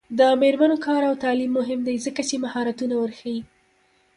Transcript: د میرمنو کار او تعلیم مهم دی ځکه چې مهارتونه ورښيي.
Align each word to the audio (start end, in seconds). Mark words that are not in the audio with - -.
د 0.19 0.21
میرمنو 0.41 0.77
کار 0.85 1.01
او 1.09 1.15
تعلیم 1.23 1.51
مهم 1.59 1.79
دی 1.87 1.95
ځکه 2.05 2.21
چې 2.29 2.35
مهارتونه 2.43 2.95
ورښيي. 2.97 3.41